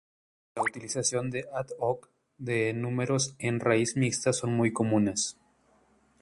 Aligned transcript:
La 0.55 0.63
utilización 0.63 1.29
"ad 1.53 1.67
hoc" 1.77 2.09
de 2.39 2.73
números 2.73 3.35
en 3.37 3.59
raíz 3.59 3.95
mixta 3.97 4.33
son 4.33 4.51
muy 4.57 4.73
comunes. 4.73 5.37